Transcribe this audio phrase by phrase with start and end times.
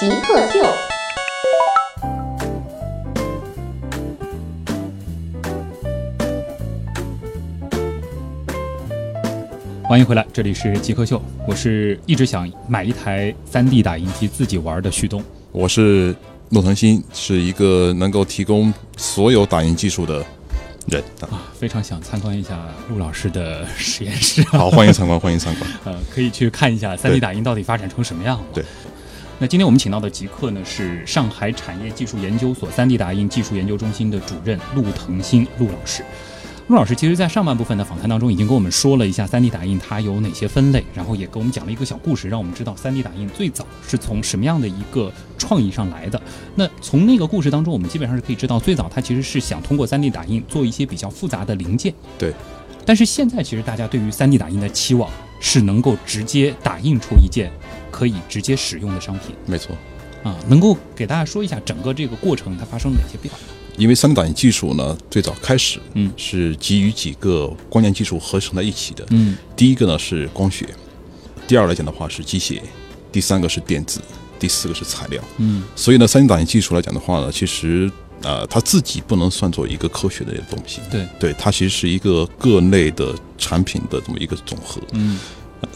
[0.00, 0.64] 极客秀。
[9.82, 15.20] 欢迎回来，这里是极客秀，我是一直想买一台 3D 打印机自己玩的旭东。
[15.50, 16.14] 我是
[16.50, 20.24] 陆腾新，是一个能够提供所有打印技术的
[20.86, 21.02] 人。
[21.22, 22.56] 啊，非常想参观一下
[22.88, 24.44] 陆老师的实验室。
[24.44, 25.68] 好，欢迎参观，欢迎参观。
[25.86, 28.44] 呃，可以去看一下 3D 打印到底发展成什么样了。
[28.54, 28.64] 对。
[29.40, 36.04] 那今天我们请到的极客呢，是上海产业技术研究所 3D 打印技术研究中心的主任陆腾新陆老师。
[36.66, 46.20] 陆老师其实，在上半部分的访谈当中，已经跟我们说了一下 3D 打印它有哪些分类，然后也给我们讲了一个小故事，让我们知道 3D 打印最早是从什么样的一个创意上来的。
[46.56, 51.94] 那从那个故事当中，我们基本上是可以知道，最早它其实是想通过 3D 打印做一些比较复杂的零件。
[52.18, 52.34] 对。
[52.84, 55.08] 但是现在，其实大家对于 3D 打印的期望
[55.40, 57.50] 是能够直接打印出一件
[57.90, 59.34] 可以直接使用的商品。
[59.46, 59.76] 没错。
[60.24, 63.40] 啊，能够给大家说一下整个这个过程它发生了哪些变化？
[63.76, 70.66] 因为三 D 打印技术呢，最早开始，嗯，是基于几个关键技术合成在一起的，嗯，第一个呢是光学，
[71.46, 72.60] 第二来讲的话是机械，
[73.12, 74.00] 第三个是电子，
[74.40, 77.88] 第四个是材料，嗯，所以呢三 D 打印技术来讲的话呢，其实
[78.22, 85.18] 呃，它自己不能算作一个科学的东西，对，对，它其实是一个各类的产品的这么一个总和，嗯，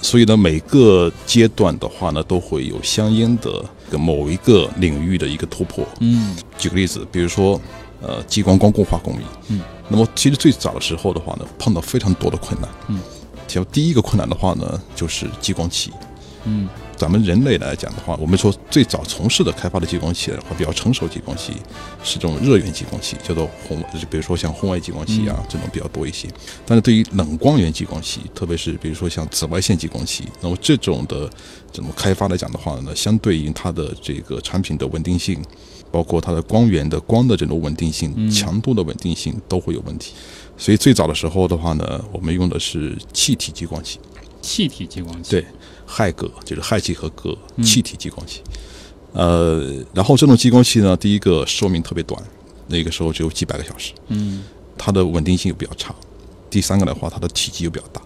[0.00, 3.64] 所以呢，每个阶段的话呢，都会有相应的
[3.98, 7.60] 某一个领域的一个突破，嗯，举个例子，比如说。
[8.04, 12.98] 呃，激光光固化工艺，嗯，那么其实最早的时候的话呢，碰到非常多的困难，嗯，
[13.46, 15.92] 其实第一个困难的话呢，就是激光器，
[16.44, 16.68] 嗯，
[17.02, 21.52] 咱们人类来讲的话，我们说最早从事的开发的激光器的话，比较成熟激光器
[22.04, 26.28] 是这种热源激光器，叫做红，比如说像红外激光器啊这种比较多一些。
[26.64, 31.28] 但是对于冷光源激光器，特别是比如说像紫外线激光器，那么这种的
[31.72, 35.42] 这种开发来讲的话呢，相对于它的这个产品的稳定性。
[35.90, 40.14] 包括它的光源的光的这种稳定性、强度的稳定性都会有问题，
[40.56, 43.98] 所以最早的时候的话呢，我们用的是气体激光器。
[44.40, 45.44] 气体激光器对，
[45.92, 48.40] 氦铬就是氦气和铬气体激光器。
[49.12, 52.20] 呃，然后这种激光器呢，第一个寿命特别短，
[52.68, 53.92] 那个时候只有几百个小时。
[54.08, 54.42] 嗯，
[54.78, 55.94] 它的稳定性又比较差。
[56.48, 58.00] 第三个的话，它的体积又比较大。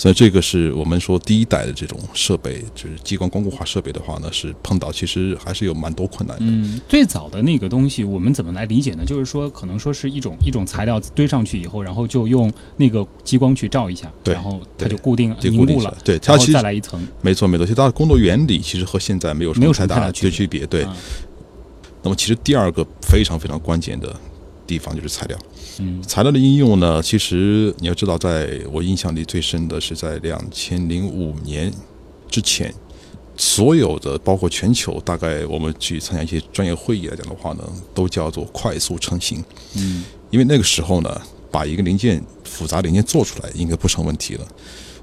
[0.00, 6.46] 所以这个是我们说第一代的这种设备，就是激光光固化设备的话呢，是碰到其实还是有蛮多困难的。
[6.46, 9.04] 嗯，最早的那个东西我们怎么来理解呢？
[9.04, 15.94] 就是说，可能说是一种一种材料堆上去以后，然后就用那个激光去照一下，对，然后它就固定凝固了。
[16.02, 17.06] 对，它其实再来一层。
[17.20, 20.64] 没错没错，其实它的工作原理其实和现在没有什么太大的区别。
[20.64, 20.86] 对。
[22.02, 24.18] 那么其实第二个非常非常关键的
[24.70, 25.36] 地方就是材料。
[25.80, 31.72] 嗯，材料的应用呢，其实你要知道，在我印象里最深的是在两千零五年
[32.28, 32.72] 之前，
[33.36, 39.42] 所有的包括全球，大概我们去参加一些专业会议来讲的话呢，都叫做快速成型。
[39.76, 41.20] 嗯，因为那个时候呢，
[41.50, 44.46] 把一个零件复杂零件做出来应该不成问题了。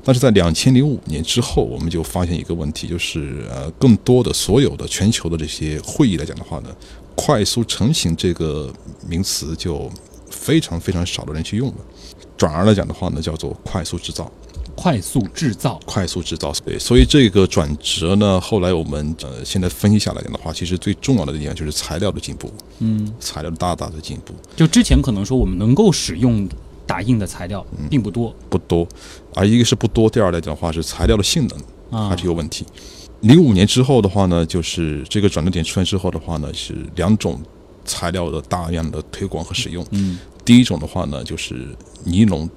[0.03, 6.69] 但是在两千零五年之后，我们就发现一个问题，就是呃，更多的所有的全球的这些会议来讲的话呢，
[7.17, 8.71] 快速成型这个
[9.05, 9.91] 名词就。
[10.29, 11.75] 非常非常少的人去用了，
[12.37, 14.29] 转而来讲的话呢，叫做快速制造，
[14.75, 16.53] 快速制造，快速制造。
[16.65, 24.33] 对，所以这个转折呢，后来我们呃现在分析下来讲的话，其实最重要的一点就是材料的进步，嗯，材料大大的进步。
[24.55, 26.47] 就之前可能说我们能够使用
[26.85, 28.85] 打印的材料并不多，不多，
[29.33, 32.65] 而一个是不多，第二来讲的话是材料的性能还是有问题。
[33.21, 37.41] 零五年之后的话呢，就是这个转折点出现之后的话呢，是两种。
[37.89, 41.69] 材料的大量的推广和使用，嗯，第一种的话呢，就是
[42.03, 42.49] 尼龙，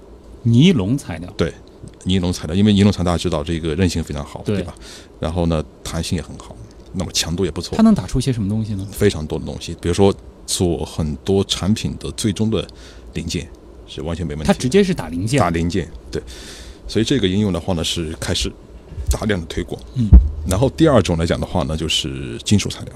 [0.43, 1.55] 尼龙材料，对，
[2.03, 4.75] 尼龙材料，因为尼龙材料大家知道这个韧性非常好，对吧？
[5.21, 6.57] 然后呢，弹性也很好，
[6.95, 7.77] 那么强度也不错。
[7.77, 8.85] 它能打出些什么东西呢？
[8.91, 10.13] 非常多的东西，比如说
[10.47, 12.67] 做很多产品的最终的
[13.15, 13.49] 零件
[13.87, 14.49] 是完全没问题。
[14.49, 16.21] 它直接是打零件，打零件，对。
[16.89, 18.51] 所以这个应用的话呢，是开始
[19.11, 20.09] 大量的推广，嗯。
[20.47, 22.93] 然后第二种来讲的话呢，就是金属材料。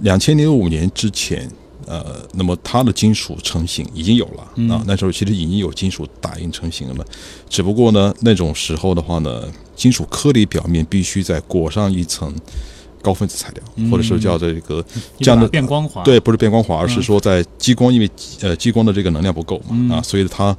[0.00, 1.50] 两千零五年之前。
[1.86, 4.42] 呃，那么它的金属成型已经有了
[4.74, 7.04] 啊，那时候其实已经有金属打印成型了，
[7.46, 9.42] 只不过呢，那种时候的话呢，
[9.76, 12.34] 金属颗粒表面必须再裹上一层
[13.02, 14.82] 高分子材料，或者说叫这个
[15.18, 18.08] 这样的变光滑，对，不是变光滑，而是说在激光，因为
[18.40, 20.56] 呃激光的这个能量不够嘛啊，所以它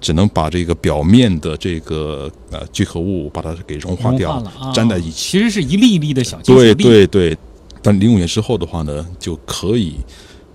[0.00, 4.42] 只能把这个表面的这个呃聚合物把它给融化掉，
[4.74, 5.10] 粘在一起。
[5.10, 7.36] 其实是一粒一粒的小金属对对对，
[7.82, 9.96] 但零五年之后的话呢，就可以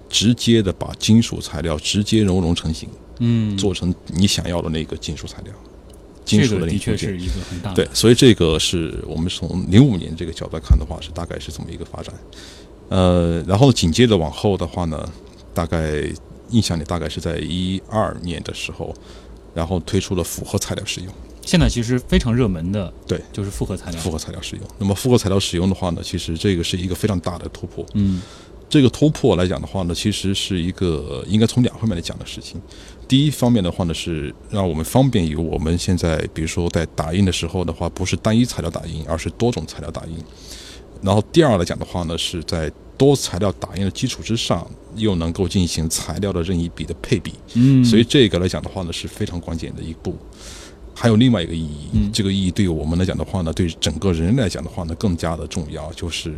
[0.10, 5.54] 直接的把金属材料直接熔融成型，嗯，做成你想要的那个金属材料。
[6.26, 12.16] 金属的的确是一个很大对，所以这个是我们从零五年这个角度来看的话，是大概是这么一个发展。
[12.88, 15.06] 呃，然后紧接着往后的话呢，
[15.54, 16.02] 大概
[16.52, 18.96] 印象里大概是在一二年的时候，
[19.54, 21.14] 然后推出了复合材料使用。
[21.46, 24.00] 现在其实非常热门的，对，就是复合材料。
[24.00, 27.86] 复合材料使用，那么复合材料使用的话呢，其实这个是一个非常大的突破。
[27.96, 28.22] 嗯，
[28.70, 32.62] 这个突破来讲的话呢，其实是一个应该从两方面来讲的事情。
[33.10, 40.18] 第一方面的话呢，是让我们方便于我们现在，比如说在打印的时候的话，不是单一材料打印，而是多种材料打印。
[41.02, 47.34] 然后第二来讲的话呢，是在多材料打印的基础之上，又能够进行材料的任意比的配比。
[47.56, 50.16] 嗯，所以这个来讲的话呢，是非常关键的一步。
[50.96, 56.36] 还有另外一个意义，这个意义对于我们来讲的话呢，对整个人来讲的话呢，更加的重要，就是。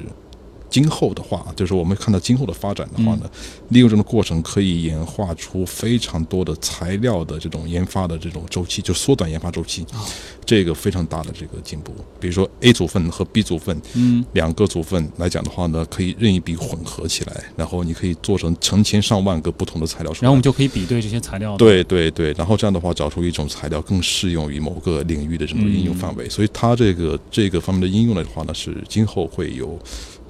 [0.76, 3.32] 今后的话，就是我们看到今后的发展的话呢，
[3.70, 9.86] 利用这种过程可以演化出非常多的材料的这种研发的这种周期，就缩短研发周期，
[10.46, 11.94] 这个非常大的这个进步。
[12.20, 21.56] 比如说 A 组分和 B 组分，嗯，两个组分来讲的话呢，可以任意比混合起来，然后你可以做成成千上万个不同的材料出来，然后我们就可以比对这些材料。
[21.56, 29.80] 对对对，然后这样的话找出一种材料更适用于某个领域的这种应用范围，所以它这个这个方面的应用的话呢，是今后会有。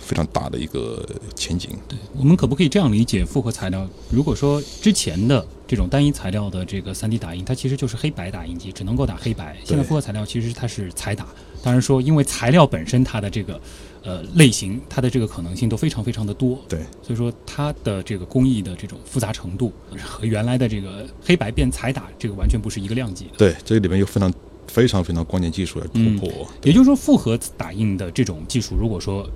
[0.06, 1.04] 非常大的一个
[1.36, 1.72] 前景。
[1.88, 3.26] 对我们可不可以这样理解？
[3.26, 9.58] 复合材料，如果说之前的这种单一材料的这个 3D 打印，它其实就是黑白打印机，只能够打黑白。
[9.66, 11.26] 现在复合材料其实它是彩打。
[11.64, 13.60] 当然说，因为材料本身它的这个
[14.04, 16.64] 呃类型，它的这个可能性都非常非常的多。
[16.70, 23.28] 对，所以说它的这个工艺的这种复杂程度和原来的这个黑白变彩打这个完全不是一个量级。
[23.36, 24.32] 对，这个里面有非常
[24.68, 26.48] 非常非常关键技术要突破。
[26.62, 29.28] 也就是说，复合打印的这种技术，如果说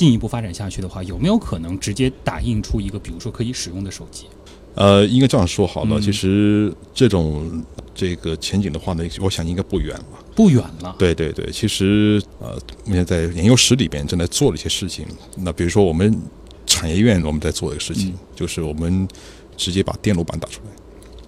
[0.00, 4.24] 进一步发展下去的话，有没有可能直接打印出一个，比如说可以使用的手机？
[4.74, 6.00] 呃，应该这样说好了。
[6.00, 7.62] 其实这种
[7.94, 10.04] 这个前景的话呢，我想应该不远了。
[10.34, 10.96] 不远了。
[10.98, 15.04] 对对对，其实呃，目前在研究室里边正在做了一些事情。
[15.36, 16.18] 那比如说我们
[16.64, 19.06] 产业院我们在做一个事情，就是我们
[19.54, 20.70] 直接把电路板打出来。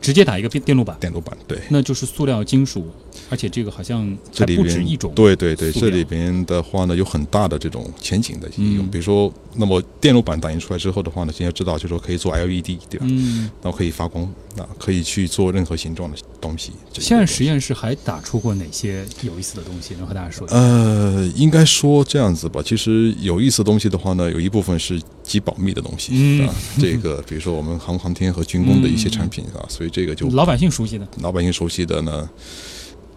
[0.03, 2.91] 直接打一个电电路板，电路板对，那就是塑料金属，
[3.31, 4.01] 而且这个好像
[4.33, 4.85] 这里边
[5.15, 13.07] 对对对，这里边的话呢有很大的这种前景的应用，比如说，那么电路板打印出来之后的话呢，现在知道就是说可以做 LED，对吧？
[13.09, 16.73] 嗯，然后可以发光，啊，可以去做任何形状的东西。
[16.93, 19.95] 现在实验室还打出过哪些有意思的东西？
[19.95, 20.57] 能和大家说一下？
[20.57, 29.93] 呃，应该说这样子吧，其实有意思的东西的话呢，有一部分是极保密的东西啊，这个比如说我们航航天和军工的一些产品啊，所以。
[29.93, 32.27] 这个就老百姓熟悉的，老百姓熟悉的呢，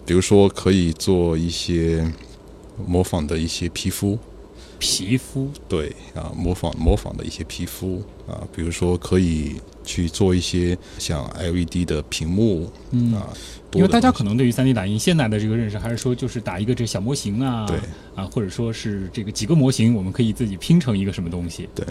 [0.06, 2.06] 比如说可以做一些
[2.86, 4.20] 模仿的一些皮肤，
[4.78, 9.56] 皮肤对啊，模仿模仿的一些皮肤啊，比如说可以
[9.86, 13.14] 去做一些像 LED 的屏幕嗯。
[13.14, 13.30] 啊，
[13.74, 17.78] 因为大家可能对于 3D 打印现在的这个认识还是说就是打一个这小模型啊，对。
[18.16, 21.86] 啊，或者说是这个几个模型我们可以自己拼成一个什么东西，对。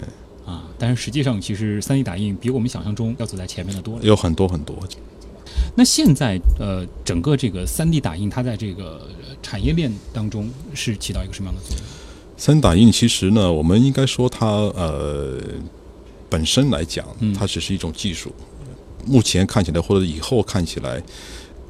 [0.45, 4.77] 啊，但是实际上，其实 3D 打印比我们想象中要走在前面的多了，有很多很多。
[5.75, 9.07] 那现在，呃，整个这个 3D 打印，它在这个
[9.41, 11.85] 产业链当中是起到一个什么样的作用？
[12.37, 15.39] 三 D 打印其实呢，我们应该说它呃
[16.35, 18.29] 本身来讲，它只是一种技术。
[19.05, 21.01] 目前看起来，或者以后看起来。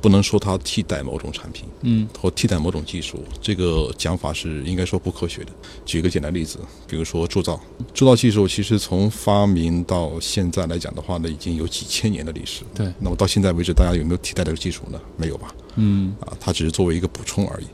[0.01, 5.51] 不能说它替代某种产品，嗯，或替代某种技术，这个讲法是应该说不科学的。
[5.84, 7.60] 举一个简单例子，比如说铸造，
[7.91, 12.62] 铸造技术其实从发明到现在来讲的话呢，已经有几千年的历史。
[12.75, 15.01] 对，那么到现在为止，大家有没有替代这个技术呢？
[15.17, 15.55] 没有吧？
[15.77, 17.65] 嗯，啊，它只是作为一个补充而已。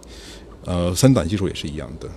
[0.64, 2.10] 呃，三档技术也是一样的，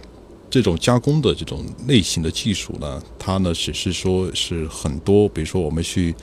[0.49, 6.15] 这种加工的这种类型的技术呢，它呢只是说是很多，比如说我们去。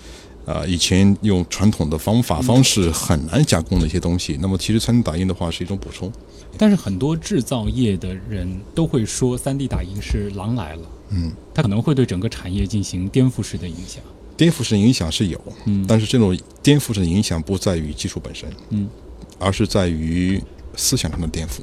[0.44, 6.12] 啊，以前用传统的方法方式很难加工的一些东西，那么其实 3D 打印的话是一种补充。
[6.58, 14.04] 但是很多制造业的人都会说 3D 打印是狼来了，嗯，它可能会对整个产业进行颠覆式的影响。
[14.36, 18.90] 颠覆式影响是有，嗯，但是这种颠覆式的影响不在于技术本身，嗯，
[19.38, 20.42] 而是在于
[20.75, 21.60] 思想上的颠覆，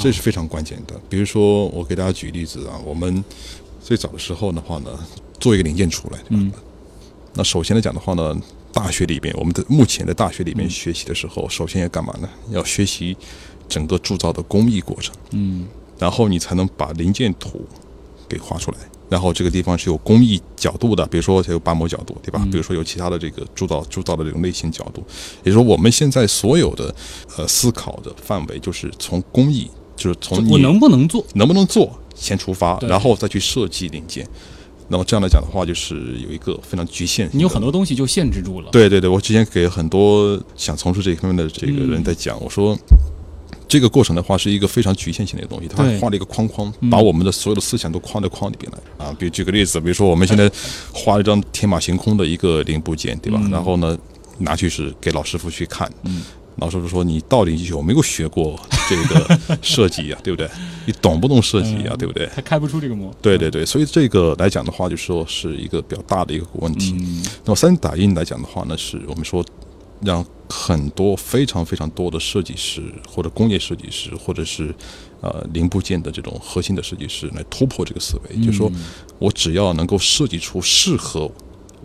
[0.00, 0.98] 这是非常关键的。
[1.08, 3.22] 比如说，我给大家举例子啊，我们
[3.82, 4.90] 最早的时候的话呢，
[5.38, 6.50] 做一个零件出来，嗯。
[7.34, 8.36] 那首先来讲的话呢，
[8.72, 12.28] 大学里边，我们的目前的大学里面学习的时候，首先要干嘛呢？
[12.50, 13.16] 要学习
[13.68, 17.64] 整个铸造的工艺过程，嗯然后你才能把零件图
[18.28, 18.78] 给画出来。
[19.08, 22.40] 然后这个地方是有工艺角度的，比如说它有八模角度，对吧？
[22.44, 25.04] 嗯比如说有其他的这个铸造铸造的这种类型角度，
[25.42, 26.94] 也就是说我们现在所有的
[27.36, 29.68] 呃思考的范围就是从工艺，
[30.00, 31.22] 就是从你我能不能做？
[31.34, 34.26] 能不能做先出发，然后再去设计零件。
[34.88, 37.28] 那么这样来讲的话，就是有一个非常局限。
[37.32, 38.70] 你有很多东西就限制住了。
[38.72, 42.76] 对对对，我之前给很多想从事这一方面的这个人在讲，我说。
[43.68, 49.14] 这个过程的话是一个非常局限性的一个东西，它对画了一个框框，嗯把我们的所有的思想都框在框里边来啊。
[49.16, 50.50] 比如举个例子，比如说我们现在
[50.92, 53.38] 画了一张天马行空的一个零部件，对吧？
[53.40, 53.96] 嗯然后呢，
[54.38, 56.22] 拿去是给老师傅去看，嗯
[56.60, 60.48] 老师傅说你到底有没有学过这个设计呀、 对不对？
[60.86, 62.28] 你懂不懂设计呀、嗯对不对？
[62.34, 63.12] 他开不出这个模。
[63.20, 66.94] 对对对，所以这个来讲的话，就说是一个比较大的一个问题。
[66.98, 69.44] 嗯那么三 D 打印来讲的话呢，是我们说
[70.02, 74.74] 让很多非常非常多的设计师或者工业设计师，或者是
[75.20, 78.80] 呃零部件的这种核心的设计师来突破这个思维，就是说嗯
[79.18, 81.30] 我只要能够设计出适合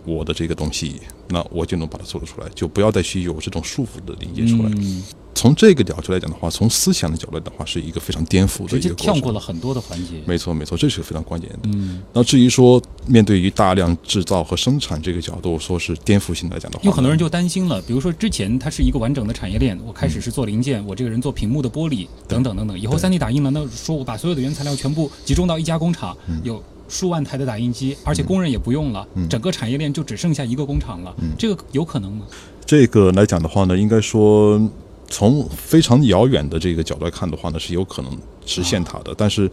[0.06, 4.70] 我的这个东西，那我就能把它做得出来，就不要再去有这种束缚的连接出来。
[4.76, 5.02] 嗯
[5.36, 9.14] 从这个角度来讲的话，从思想的角度来讲的话，是一个非常颠覆的直接一个过程。
[9.14, 10.14] 跳过了很多的环节。
[10.24, 11.58] 没错没错，这是非常关键的。
[11.64, 32.26] 嗯，那至于说面对于大量制造和生产这个角度，说是颠覆性来讲的话，有很多人就担心了，比如说之前它是一个完整的产业链，我开始是做零件，我这个人做屏幕的玻璃等等等等，以后对 3D 打印了，那说我把所有的原材料全部集中到一家工厂，嗯有数万台的打印机，而且工人也不用了，嗯整个产业链就只剩下一个工厂了，嗯这个有可能吗？
[32.64, 34.60] 这个来讲的话呢，应该说
[35.08, 39.50] 从非常遥远的这个角度来看的话呢，是有可能实现它的，但是。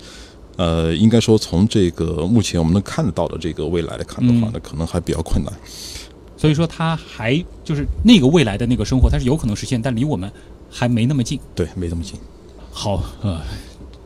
[0.56, 5.52] 呃，应该说从这个目前我们能看得到的这个未来来看的话呢，可能还比较困难。
[6.38, 10.32] 所以说它还就是那个未来的那个生活，它是有可能实现，但离我们
[10.70, 11.40] 还没那么近。
[11.56, 12.20] 对，没那么近。
[12.72, 13.42] 好，呃，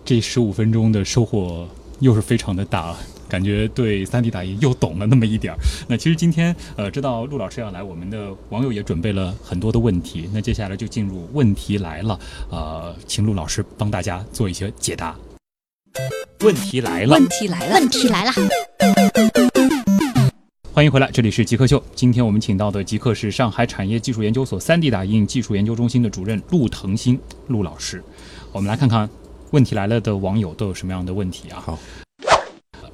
[0.05, 1.67] 这十五分钟的收获
[1.99, 2.95] 又是非常的大，
[3.27, 5.57] 感觉对 3D 打印又懂了那么一点儿。
[5.87, 10.29] 那其实今天呃，知道陆老师要来，我们的网友也准备了很多的问题。
[10.33, 12.19] 那接下来就进入问题来了，
[12.49, 15.15] 呃，请陆老师帮大家做一些解答。
[16.41, 18.31] 问题来了，问题来了，问题来了，
[20.71, 21.83] 欢迎回来，这里是极客秀。
[21.95, 28.03] 今天我们请到的极客是上海产业技术研究所 3D 打印技术研究中心的主任陆腾新陆老师。
[28.51, 29.09] 我们来看看
[29.49, 31.63] 问题来了的网友都有什么样的问题啊？
[31.65, 31.79] 好，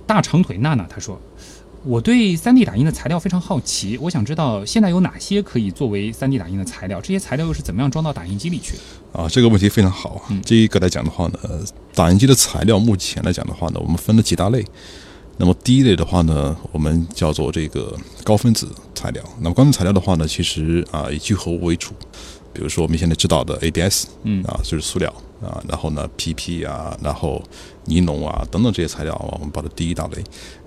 [0.05, 1.19] 大长腿娜娜她说
[1.86, 9.22] ：“我对 3D 打印的材料非常好奇，我想知道现在有哪些可以作为 3D 打印的材料，这些材料又是怎么样装到打印机里去的？
[9.22, 10.12] 啊，这个问题非常好。
[10.12, 11.62] 啊这一个来讲的话呢，呃
[11.93, 14.65] 打印机的材料目前来讲的话呢，我们分了几大类。
[15.36, 19.24] 那么第一类的话呢，我们叫做这个高分子材料。
[19.39, 21.91] 那么高分子材料的话呢，其实啊以聚合物为主，
[22.53, 27.41] 比如说我们现在知道的 ABS，嗯啊就是塑料啊，然后呢 PP 啊，然后
[27.86, 30.24] 尼龙啊等等这些材料啊，我们把它第一大类。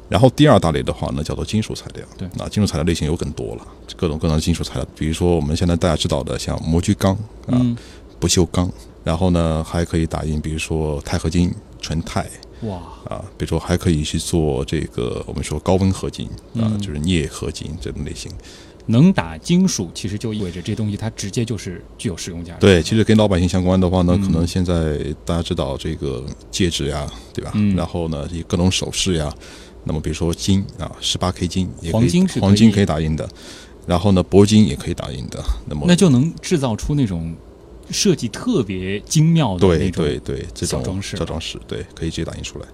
[0.09, 2.05] 然后第二大类的话呢，叫做金属材料。
[2.17, 3.67] 对那金属材料类型有更多了，
[3.97, 7.13] 各种各样的金属材料，比如说我们现在大家知道的像模具钢
[7.47, 7.77] 啊，嗯，
[8.21, 8.71] 不锈钢，
[9.03, 12.25] 然后呢还可以打印，比如说钛合金、纯钛
[12.63, 12.77] 哇，
[13.09, 18.31] 啊，比如说还可以去做这个我们说高温合金啊，嗯就是镍合金这种类型。
[18.87, 22.61] 能打金属，其实就意味着这东西它直接就是具有实用价值。
[22.61, 27.51] 对，其实跟老百姓相关的话呢，嗯可能现在大家知道这个戒指呀，对吧？
[27.55, 29.33] 嗯然后呢，各种首饰呀，
[29.85, 33.29] 那么比如说金啊，十八 K 金也可以，黄金是可以黄金可以打印的，
[33.87, 35.43] 然后呢，铂金也可以打印的。
[35.69, 37.35] 那么那就能制造出那种
[37.91, 40.05] 设计特别精妙的那对种。
[40.05, 42.67] 对对，这种小装饰小装饰，对，可以直接打印出来。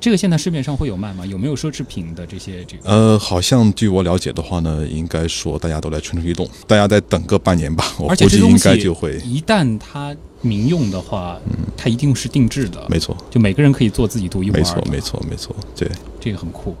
[0.00, 1.24] 这个现在市面上会有卖吗？
[1.26, 2.88] 有没有奢侈品的这些这个？
[2.88, 14.62] 呃，好像据我了解的话呢，应该说大家都在蠢蠢欲动，大家再等个半年吧，我而且估计应该就会，一旦它民用的话，嗯它一定是定制的，没错，就每个人可以做自己独一无二的。
[14.62, 15.90] 没错，没错，没错，对。
[16.20, 16.76] 这个很酷。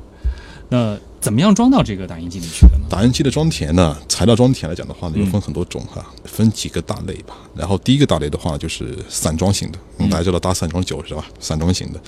[0.68, 2.84] 那怎么样装到这个打印机里去的呢？
[2.88, 7.36] 打印机的装填呢，材料装填来讲的话呢，嗯又分很多种哈，分几个大类吧。
[7.54, 11.26] 然后第一个大类的话就是散装型的，嗯大家知道打散装酒是吧？
[11.40, 12.00] 散装型的。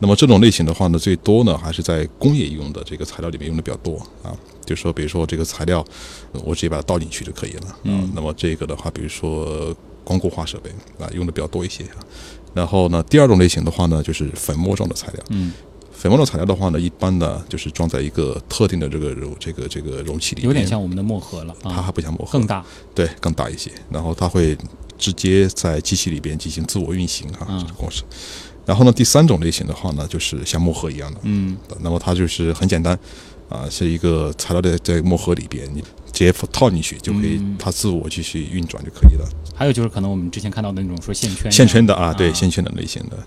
[0.00, 4.34] 那么这种类型的话呢，最多呢还是在工业用的这个材料里面用的比较多啊。
[4.64, 5.84] 就是说，比如说这个材料，
[6.32, 7.78] 呃我直接把它倒进去就可以了啊。
[7.84, 11.96] 嗯那么这个的话，比如说光固化设备啊，用的比较多一些啊。
[12.54, 15.24] 然后呢，第二种类型的话呢，就是粉末状的材料。
[15.30, 15.52] 嗯，
[15.94, 22.62] 粉末状材料的话呢，一般呢就是装在一个特定的这个容这个这个容器里面，有点像我们的墨盒了它还啊，不像墨盒，更大。
[22.94, 23.70] 对，更大一些。
[23.90, 24.56] 然后它会
[24.98, 28.04] 直接在机器里边进行自我运行哈、嗯这个过程。
[28.66, 32.98] 然后呢，第三种类型的话呢，就是像墨盒一样的，嗯那么它就是很简单
[33.48, 39.28] 啊，是一个材料的在墨盒里边，你直接套进去就可以嗯，它自我继续运转就可以了。
[39.54, 43.18] 还有就是可能我们之前看到的那种说线圈线圈的啊，啊对线圈的类型的。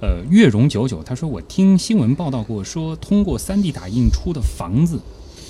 [0.00, 5.00] 呃，月荣九九他说我听新闻报道过，说通过 3D 打印出的房子，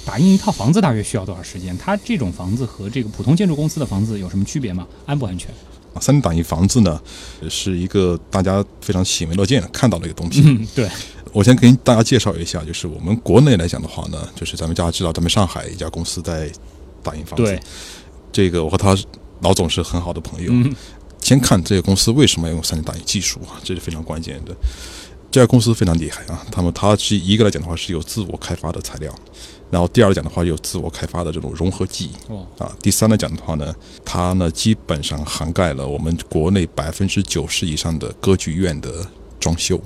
[0.07, 1.77] 打印一套房子大约需要多少时间？
[1.77, 4.87] 他这种房子和这个普通建筑公司的房子有什么区别吗？
[5.05, 5.51] 安不安全？
[5.93, 6.99] 啊，三 D 打印房子呢，
[7.51, 10.43] 是一个大家非常喜闻乐见的看到的一个东西。
[10.47, 10.89] 嗯，对，
[11.33, 16.51] 我先给大家介绍一下，就是我们国内来讲的话呢，就是咱们大家知道，咱们上海一家公司在
[17.03, 17.61] 打印房子对。，
[18.33, 18.97] 这个我和他
[19.41, 20.51] 老总是很好的朋友。
[20.51, 20.75] 嗯
[21.29, 24.57] 先看这个公司为什么要用三 D 打印技术啊，这是非常关键的。
[25.31, 29.15] 这家公司非常厉害啊，他们它是一个来讲的话是有自我开发的材料，
[29.71, 32.13] 然后第二来讲的话有自我开发的这种融合技
[32.57, 33.75] 啊，第三来讲的话呢，
[34.07, 39.07] 它呢基本上涵盖了我们国内百分之九十以上的歌剧院的
[39.39, 39.77] 装修。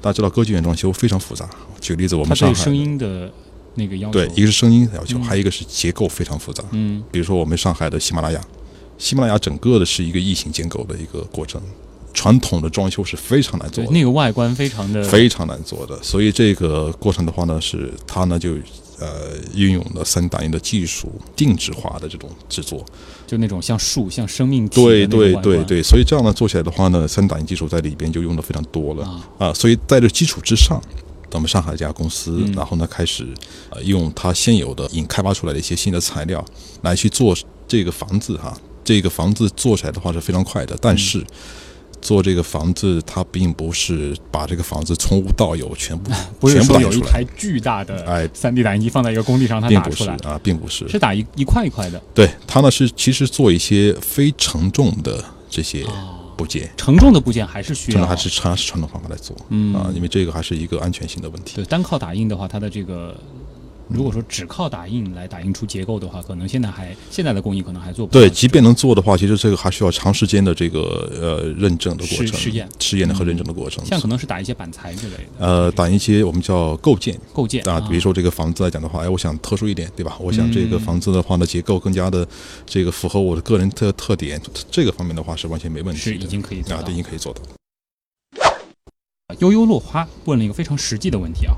[0.00, 3.28] 大家知道歌剧院装修非常复杂，举个例子，我们上海对声音的
[3.74, 6.62] 那个要求，对一个是声音的要求，嗯还有一个是结构非常复杂。
[6.70, 8.40] 嗯比如说我们上海的喜马拉雅，
[8.98, 11.60] 喜马拉雅整个的是一个异形建构的一个过程，
[12.12, 16.00] 传统的装修是非常难做，的，那个外观非常的非常难做的。
[16.02, 18.54] 所以这个过程的话呢，是它呢就
[19.00, 22.84] 呃运用了三 D 打印的技术，定制化的这种制作。
[23.26, 29.52] 就那种像树、像生命体对对对对，所以这样呢做起来的话呢，三 D 打印技术在里边就用的非常多了啊，啊。
[29.52, 30.80] 所以在这基础之上，
[31.30, 33.26] 咱们上海这家公司，嗯然后呢开始
[33.70, 36.44] 呃用它现有的已经开发出来的一些新的材料
[36.82, 37.36] 来去做
[37.66, 38.56] 这个房子哈。
[38.84, 41.18] 这个房子做起来的话是非常快的，但是。
[41.18, 41.26] 嗯
[42.04, 50.86] 做这个房子，它并不是把这个房子从无到有全部 不是全部说有一台巨大的哎，三 D 打印机放在一个工地上，它并不是打出来，啊，并不是。
[50.86, 56.10] 是打一一块一块的对它呢是其实做一些非承重的这些啊。
[56.36, 59.34] 部件，承重的部件还是需要，还是还是传统方法来做。
[59.48, 61.54] 嗯啊，因为这个还是一个安全性的问题。
[61.56, 63.16] 对，单靠打印的话，它的这个
[63.88, 73.84] 如果说只靠打印来打印出结构的话，可能现在还现在的工艺可能还做不对，即便能做的话，其实这个还需要长时间的这个呃认证的过程、试试验、试验的和认证的过程。
[73.84, 80.16] 像可能是打一些板材之类的，呃，打印一些我们叫构件构件啊，比如说这个房子来讲的话，哎，我想特殊一点，对吧？
[80.18, 82.26] 我想这个嗯房子的话呢，结构更加的
[82.64, 86.04] 这个符合我的个人特特点，这个方面的话是完全没问题的。
[86.04, 87.42] 是已经可以做啊，已经可以做到。
[89.40, 91.54] 悠悠落花问了一个非常实际的问题啊。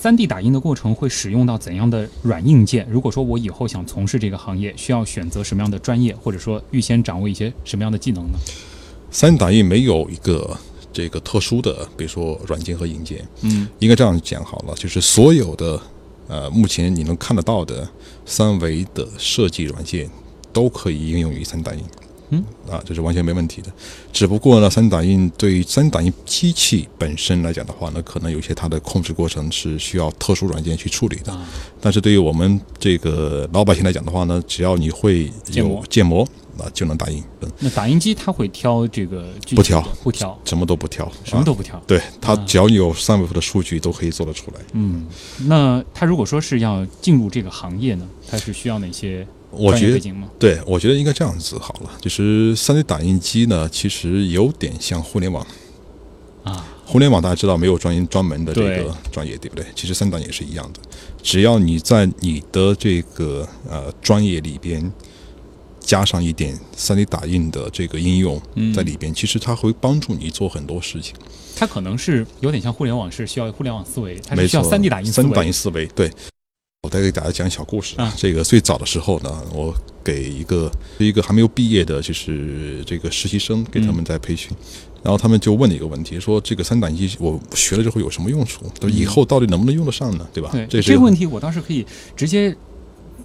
[0.00, 2.86] 三 D 打印的过程会使用到怎样的软硬件？
[2.88, 8.38] 如果说我以后想从事这个行业，需要选择什么样的专业，或者说预先掌握一些什么样的技能呢？
[9.10, 10.56] 三 D 打印没有一个
[10.92, 15.82] 这个特殊的，比如说软件和硬件，嗯，应该这样讲好了，就是所有的
[16.28, 17.88] 呃，目前你能看得到的
[18.24, 20.08] 三维的设计软件
[20.52, 21.82] 都可以应用于三 D 打印。
[22.30, 23.72] 嗯，啊，这是完全没问题的。
[24.12, 31.32] 只不过呢，三 D 打印对于三 D 打印机器本身来讲的话呢，可能有些它的控制过程是需要特殊软件去处理的。
[31.32, 31.48] 啊，
[31.80, 36.22] 但是对于我们这个老百姓来讲的话呢，只要你会有建模
[36.58, 41.80] 啊，就能打印，嗯那打印机它会挑这个不挑不挑，什么都不挑，什么啊都不挑。
[41.86, 44.60] 对，它啊只要有三维伏的数据都可以做得出来。
[44.72, 45.06] 嗯，
[45.46, 50.12] 那它如果说是要进入这个行业呢，它是需要哪些我觉得？
[50.38, 55.46] 对，我觉得应该这样子好了，就是三 D 打印机呢，其实有点像互联网。
[56.44, 59.64] 啊，互联网大家知道没有专专门的这个专业，对不对？
[59.74, 60.80] 其实三印也是一样的，
[61.22, 64.90] 只要你在你的这个呃专业里边
[65.80, 71.14] 加上一点三 D 打印的这个应用嗯在里边，其实它会帮助你做很多事情。
[71.56, 75.52] 它可能是有点像互联网，是需要互联网思维，它，是需要三 D 打印思三 D 打印。
[75.52, 76.10] 思维，对。
[76.82, 84.56] 我再给大家讲小故事啊这个最早的时候呢，我给一个一个还没有毕业的，就是这个实习生，给他们在培训，
[85.02, 88.64] 然后他们就问了一个问题，说这个三打印机我学了之后有什么用处？
[88.86, 90.28] 以后到底能不能用得上呢？
[90.32, 90.50] 对吧？
[90.52, 91.84] 对，这是这个问题我倒是可以
[92.16, 92.56] 直接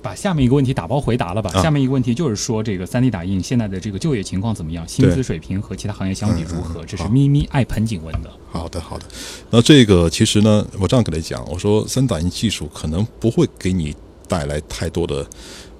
[0.03, 1.49] 把下面一个问题打包回答了吧。
[1.55, 4.85] 啊下面一个问题就是说，这个三 D 打印现在的这个就业情况怎么样？
[4.87, 6.85] 薪资水平和其他行业相比如何？
[6.85, 8.29] 这是咪咪爱盆景问的。
[8.51, 9.05] 好的，好的。
[9.49, 13.95] 那这个其实呢，我这样跟他讲，我说三 D 打印技术可能不会给你
[14.27, 15.25] 带来太多的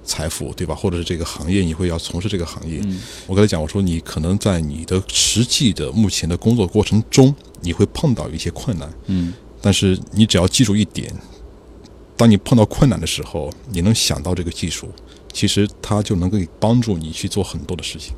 [0.02, 0.74] 财富，对吧？
[0.74, 2.80] 或者是这个行业你会要从事这个行业。
[2.82, 11.10] 嗯我跟他讲，我说你可能在你的实际的目前的工作过程中，你会碰到一些困难，嗯但是你只要记住一点，
[12.16, 14.88] 当你碰到困难的时候，你能想到这个技术，
[15.32, 18.14] 其实它就能够帮助你去做很多的事情。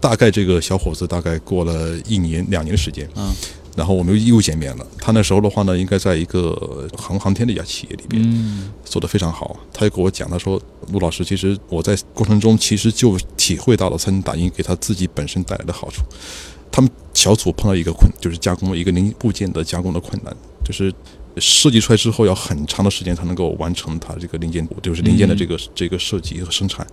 [0.00, 3.32] 大概这个小伙子大概过了一年两年的时间，啊
[3.74, 4.86] 然后我们又见面了。
[4.98, 9.56] 他那时候的话呢，应该在一个航航天的一家企业里边嗯做得非常好。
[9.72, 10.60] 他就跟我讲，他说
[10.92, 16.02] ：“陆老师，其实我在过程中其实就体会到了三 D 打印给他自己本身带来的好处。
[16.70, 20.92] 他们小组碰到一个困，就是加工一个零部件的加工的困难，就是
[21.36, 26.86] 设计出来之后要很长的时间才能够完成它这个零件，就是零件的这个、这个设计和生产。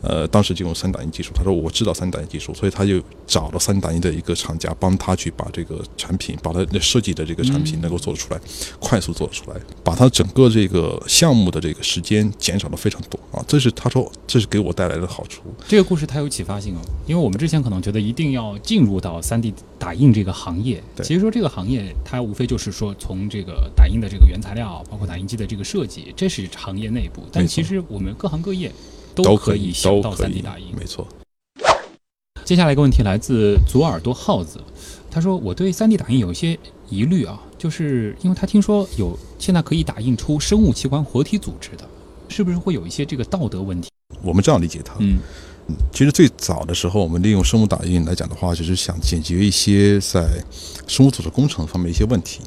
[0.00, 8.40] 呃，当时就用三打印技术，他说我知道三打印技术，所以他就找了三打印的一个厂家，帮他去把这个产品，把他设计的这个产品能够做出来，
[8.78, 13.44] 快速做出来，把他整个这个项目的这个时间减少了非常多啊。
[13.48, 15.42] 这是他说这是给我带来的好处。
[15.66, 28.70] 这个故事它有启发性哦，因为我们之前可能觉得一定要进入到三 D 打印这个行业，其实说这个行业它无非就是说从这个打印的这个原材料，包括打印机的这个设计，这是行业内部，但其实我们各行各业
[29.24, 30.66] 都可以，想到三 D 都可以打印。
[30.78, 31.06] 没错。
[32.44, 34.58] 接下来一个问题来自左耳朵耗子，
[35.10, 41.86] 他说我对 3D 打印有一些疑虑啊，就是因为他听说有现在可以打印出生物器官活体组织的，
[42.28, 43.90] 是不是会有一些这个道德问题？
[44.22, 45.18] 我们这样理解他，嗯
[45.92, 50.26] 其实最早的时候，我们利用生物打印来讲的话，就是想解决一些在
[50.86, 52.40] 生物组织工程方面一些问题，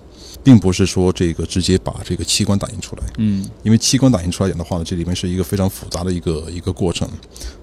[0.44, 3.04] 并不是说这个直接把这个器官打印出来。
[3.18, 7.08] 嗯因为器官打印出来讲的话呢，这里面是一个非常复杂的一个一个过程。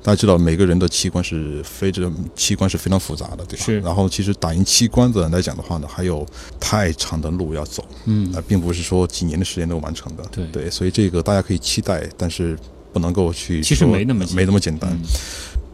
[0.02, 3.64] 大家知道，每个人的器官是非这器官是非常复杂的，对吧？
[3.64, 6.24] 是然后，其实打印器官的来讲的话呢，还有
[6.60, 7.84] 太长的路要走。
[8.04, 10.22] 嗯那，并不是说几年的时间能完成的。
[10.30, 12.56] 对对，所以这个大家可以期待，但是
[12.92, 14.90] 不能够去其实没那么没那么简单。
[14.92, 15.02] 嗯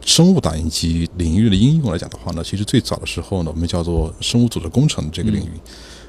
[0.05, 5.49] 生物打印机领域的应用来讲的话呢，其实最早的时候呢，我们叫做生物组织工程这个领域。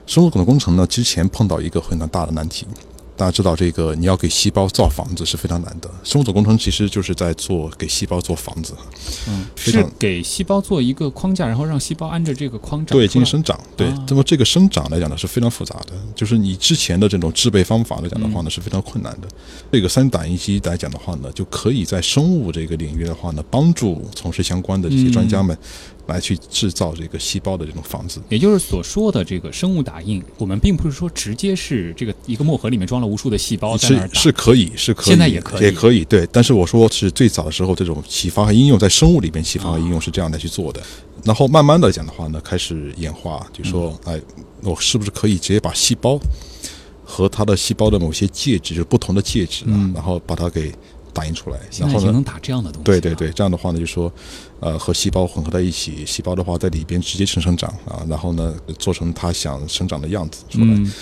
[0.07, 2.67] 生物组织工程呢，之前碰到一个很大的难题。
[3.17, 5.91] 大家知道，这个你要给细胞造房子是非常难的。
[6.05, 8.75] 生物组工程其实就是在做给细胞做房子，
[9.29, 13.59] 嗯，是给细胞做一个框架，然后让细胞按照这个框长对，进行生长。
[13.75, 19.29] 对啊，那么这个生长来讲呢是非常复杂的，就是你之前的这种制备方法来讲的话呢是非常困难的。
[19.73, 25.57] 这个三打印机来讲的话呢，就可以在生物这个领域的话呢，帮助从事相关的这些专家们
[26.07, 28.21] 来去制造这个细胞的这种房子。
[28.29, 36.27] 也就是所说的这个生物打印，我们并不是说直接是这个一个墨盒里面装了无数的细胞在那儿是打，是可以，是可以，现在也可以也可以，对。
[36.33, 40.83] 但是我说是最早的时候，这种启发和应用在生物里边启发和应用是这样来去做的。
[41.25, 44.23] 然后慢慢的讲的话呢，开始演化，就说，嗯哎，
[44.63, 46.19] 我是不是可以直接把细胞
[47.05, 50.73] 和它的细胞的某些介质，就是不同的介质啊，嗯然后把它给
[51.17, 52.85] 打印出来，然后呢，在已经能打这样的东西。
[52.85, 54.13] 对对，对，这样的话呢，就说，
[54.61, 60.67] 呃，和细胞混合在一起，细胞的话在里边直接生生长啊，然后呢，做成它想生长的样子出来。
[60.67, 60.93] 嗯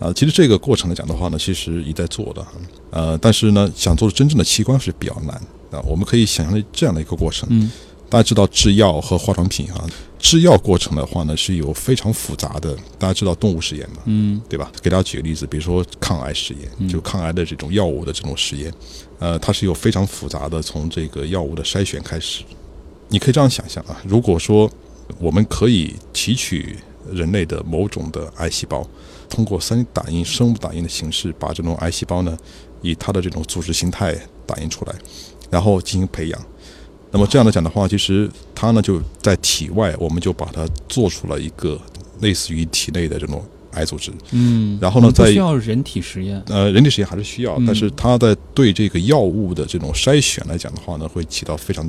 [0.00, 2.46] 啊，其实这个过程来讲的话呢，其实也在做的，
[2.90, 5.34] 呃，但是呢，想做真正的器官是比较难
[5.70, 5.78] 啊。
[5.84, 7.70] 我们可以想象这样的一个过程，嗯
[8.10, 14.70] 大家知道制药和化妆品啊，制药过程的话呢是有非常复杂的，大家知道动物实验嘛，嗯对吧？
[14.82, 18.74] 给大家举个例子，比如说抗癌实验，就抗癌的这种药物的这种实验，
[19.20, 22.42] 呃，它是有非常复杂的，从这个药物的筛选开始。
[23.08, 24.68] 你可以这样想象啊，如果说
[25.20, 26.76] 我们可以提取
[27.12, 28.84] 人类的某种的癌细胞，
[29.28, 32.36] 通过三 D 打印、生物打印的形式，把这种癌细胞呢，
[32.82, 34.94] 以它的这种组织形态打印出来，
[35.48, 36.40] 然后进行培养。
[37.12, 41.80] 那么这样来讲的话，其实它呢就在体外，我们就把它做出了一个
[42.20, 44.12] 类似于体内的这种癌组织。
[44.30, 46.40] 嗯，然后呢在需要人体实验。
[46.46, 51.88] 呃，人体实验还是需要，嗯但是它在对这个药物的这种筛选来讲的话呢，会起到非常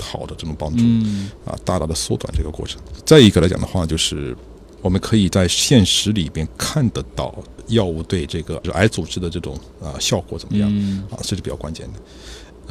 [0.00, 0.82] 好的这种帮助。
[0.82, 2.80] 嗯啊，大大的缩短这个过程。
[3.04, 4.34] 再一个来讲的话，就是
[4.80, 7.34] 我们可以在现实里边看得到
[7.68, 12.00] 药物对这个癌组织的这种啊效果怎么样嗯啊，这是比较关键的。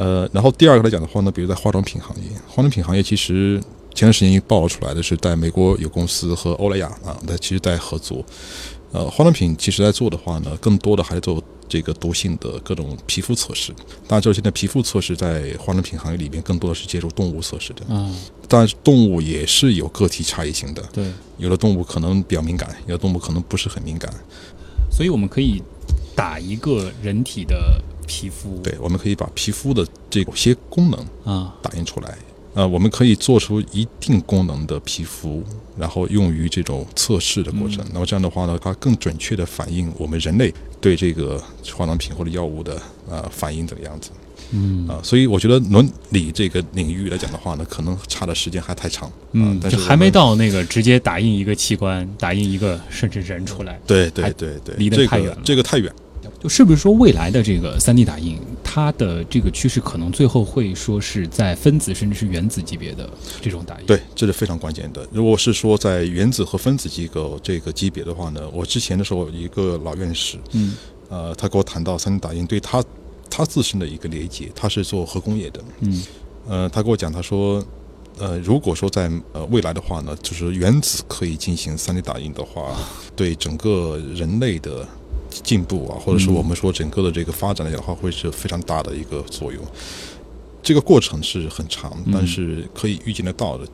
[0.01, 3.61] 呃，然后第二个来讲的话呢，比如在化妆品行业，化妆品行业其实
[3.93, 8.25] 前段时间已经爆出来的是，在美国有公司和欧莱雅啊，在其实在合作。
[8.93, 13.71] 呃，化妆品其实在做的话呢，更多的还是做这个毒性的各种皮肤测试。
[14.07, 17.85] 大家知道，现在皮肤测试在化妆品行业里边更多的是接触动物测试的。
[17.93, 18.11] 啊，
[18.47, 21.05] 但是动物也是有个体差异性的，对，
[21.37, 24.11] 有的动物可能比较敏感，有的动物可能不是很敏感。
[24.91, 25.61] 所以我们可以
[26.15, 32.17] 打一个人体的皮肤，对，我们可以把皮肤的这些功能啊，打印出来。
[32.53, 35.41] 呃，我们可以做出一定功能的皮肤，
[35.77, 37.81] 然后用于这种测试的过程。
[37.93, 41.41] 那么这样的话呢，它更准确的反映我们人类对这个
[41.73, 44.11] 化妆品或者药物的呃反应这个样子。
[44.53, 49.07] 嗯啊、所以我觉得伦理这个领域来讲的话呢，可能差的时间还太长。
[49.07, 53.79] 啊嗯，但是就还没到那个直接打印一个器官，打印一个甚至人出来。
[53.87, 55.89] 对对对对，离得太远了这个太远。
[56.41, 63.07] 就是不是说未来的这个三 D 打印，它的这个趋势可能最后会说是在分子甚至是原子级别的
[63.39, 65.07] 这种打印？，对，这是非常关键的。
[65.11, 70.73] 如果是说在原子和分子机构这个级别的话呢，我之前的时候有一个老院士，嗯
[71.09, 72.83] 呃，他给我谈到三 D 打印对他
[73.29, 76.03] 他自身的一个理解，他是做核工业的，嗯
[76.47, 77.63] 呃，他跟我讲，他说，
[78.17, 82.75] 呃，如果说在呃未来的话呢，就是原子可以进行三 D 打印的话，
[83.15, 84.87] 对整个人类的
[85.43, 89.63] 进步啊，或者说我们说整个的这个发展来讲的话，会是非常大的一个作用。
[90.61, 93.65] 这个过程是很长，但是可以预见得到的。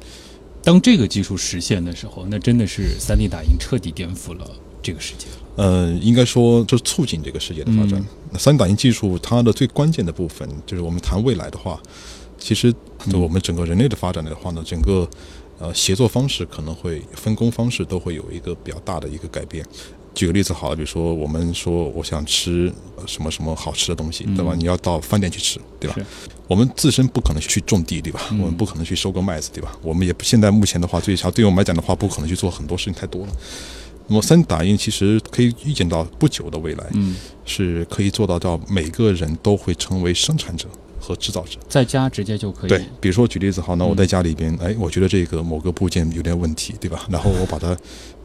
[0.64, 4.50] 当这个技术实现的时候，那真的是三 D 打印彻底颠覆了
[4.82, 5.28] 这个世界。
[5.56, 8.04] 呃，应该说就是促进这个世界的发展。
[8.32, 11.82] 那 3D 打印技术它的最关键的部分，就是我们谈未来的话，
[12.38, 12.74] 其实
[13.10, 15.10] 就我们整个人类的发展的话呢，整个
[15.58, 19.66] 呃协作方式可能会分工方式都会有一个比较大的一个改变。
[20.18, 22.74] 举个例子好了，比如说我们说我想吃
[23.06, 24.56] 什么什么好吃的东西，对吧？
[24.58, 25.96] 你要到饭店去吃，对吧？
[26.48, 28.22] 我们自身不可能去种地，对吧？
[28.32, 29.78] 我们不可能去收割麦子，对吧？
[29.84, 33.34] 我们也现在目前的话，最少对我们来讲的话，不可能去做很多事情，太多了。
[34.08, 40.68] 那么三 D 打印其实可以预见到不久的未来，嗯，是可以做到到每个人都会成为生产者
[41.00, 42.70] 和制造者，在家直接就可以。
[42.70, 47.06] 对，比如说举例子好，那我在家里边，哎，我觉得这个某个部件有点问题，对吧？
[47.08, 47.78] 然后我把它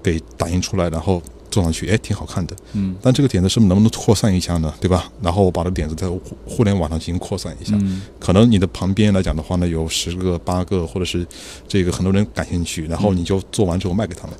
[0.03, 1.23] 给打印出来，然后。
[1.53, 2.57] 做上去，哎，挺好看的。
[2.73, 4.75] 嗯，但这个点子是不是能不能扩散一下呢？
[4.81, 5.09] 对吧？
[5.21, 6.09] 然后我把这个点子在
[6.47, 7.77] 互联网上进行扩散一下。
[7.81, 11.25] 嗯，可能你的旁边来讲的话呢，有十个、八个，或者是
[11.69, 14.35] 这个很多人感兴趣，然后你就做完之后卖给他们。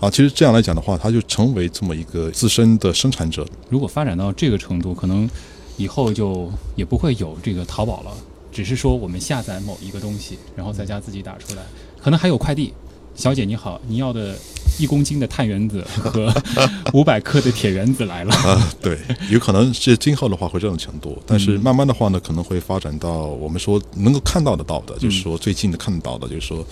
[0.00, 3.44] 啊，其实这样来讲的话，它就成为这么一个自身的生产者。
[3.68, 5.28] 如果发展到这个程度，可能
[5.76, 8.12] 以后就也不会有这个淘宝了，
[8.52, 11.62] 只是说我们下载某一个东西，然后在家自己打出来，
[12.00, 12.72] 可能还有快递。
[13.14, 14.36] 小姐你好，你要的
[14.78, 16.32] 一公斤的碳原子和
[16.92, 18.74] 五百克的铁原子来了啊！
[18.82, 18.98] 对，
[19.30, 26.66] 有可能是今后的话会这种程度，但是慢慢的话呢，可能会发展到我们说能够看到得到的，就是说最近的看得到的，就是说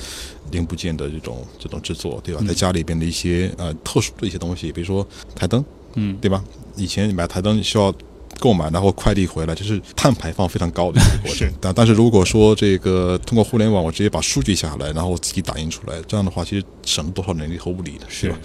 [0.51, 2.45] 零部件的这种这种制作，对吧？
[2.47, 6.43] 在家里边的一些呃特殊的一些东西，比如说台灯，嗯，对吧？
[6.77, 7.95] 以前你买台灯需要。
[8.39, 11.51] 购买，然后快递回来，就是碳排放非常高的一个过程。
[11.61, 18.37] 但但是如果说这个通过互联网，我直接把数据下来，然后我自己打印出来，这样的话，其实省了多少人力和物力的，是吧？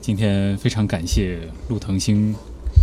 [0.00, 2.34] 今天非常感谢陆腾星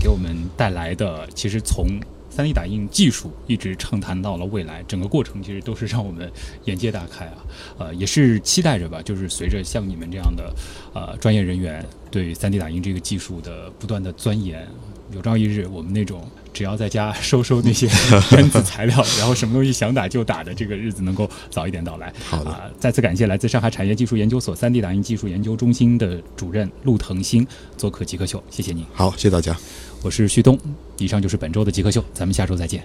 [0.02, 1.88] 给我们带来的，其实从
[2.34, 6.32] 3D 打印技术一直畅谈到了未来，整个过程其实都是让我们
[6.66, 7.38] 眼界大开啊！
[7.80, 10.54] 呃，也是期待着吧，就是随着像你们这样的
[10.94, 14.66] 呃专业人员对 3D 打印这个技术的不断的钻研。
[15.12, 16.22] 有朝一日，我们那种
[16.54, 17.88] 只要在家收收那些
[18.36, 22.12] 原子材料，然后什么东西想打就打的这个日子能够早一点到来。
[22.26, 27.46] 好的，再次感谢来自上海产业技术研究所 3D 打印技术研究中心的主任陆腾星
[27.78, 28.86] 做客极客秀，谢谢您。
[28.94, 29.56] 好，谢谢大家，
[30.04, 30.58] 我是旭东，
[30.98, 32.84] 以上就是本周的极客秀，咱们下周再见。